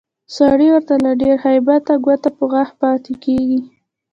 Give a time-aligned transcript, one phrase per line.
[0.35, 3.59] سړی ورته له ډېره هیبته ګوته په غاښ پاتې کېږي